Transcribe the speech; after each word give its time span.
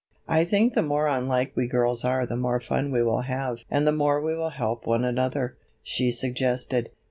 "I 0.27 0.45
think 0.45 0.73
the 0.73 0.81
more 0.81 1.05
unlike 1.07 1.53
we 1.55 1.67
girls 1.67 2.03
are 2.03 2.25
the 2.25 2.35
more 2.35 2.59
fun 2.59 2.89
we 2.89 3.03
will 3.03 3.21
have 3.21 3.59
and 3.69 3.85
the 3.85 3.91
more 3.91 4.19
we 4.19 4.35
will 4.35 4.49
help 4.49 4.87
one 4.87 5.05
another," 5.05 5.57
she 5.83 6.09
suggested. 6.09 6.89